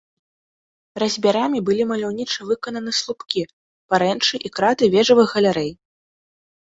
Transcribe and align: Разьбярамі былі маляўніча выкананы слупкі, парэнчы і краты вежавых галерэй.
Разьбярамі 1.01 1.59
былі 1.67 1.83
маляўніча 1.91 2.47
выкананы 2.51 2.91
слупкі, 3.03 3.43
парэнчы 3.95 4.35
і 4.49 4.55
краты 4.59 4.83
вежавых 4.97 5.27
галерэй. 5.39 5.71